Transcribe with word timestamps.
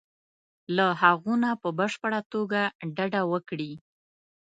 له 0.75 0.85
هغو 1.01 1.33
نه 1.43 1.51
په 1.61 1.69
بشپړه 1.79 2.19
توګه 2.33 2.61
ډډه 2.95 3.21
وکړي. 3.31 3.73